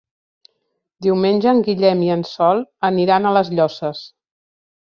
[1.07, 4.03] Diumenge en Guillem i en Sol aniran a les Llosses.